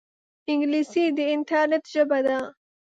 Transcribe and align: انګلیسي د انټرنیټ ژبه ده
انګلیسي 0.51 1.03
د 1.17 1.19
انټرنیټ 1.33 1.83
ژبه 1.93 2.19
ده 2.25 2.37